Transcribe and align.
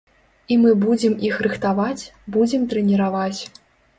І 0.53 0.55
мы 0.61 0.71
будзем 0.85 1.13
іх 1.27 1.35
рыхтаваць, 1.47 2.03
будзем 2.37 2.65
трэніраваць. 2.71 3.39